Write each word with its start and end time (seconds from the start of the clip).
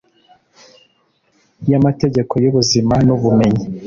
ya 1.69 1.79
mategeko 1.85 2.33
y'ubuzima 2.43 2.95
n'ubumenyi 3.05 3.65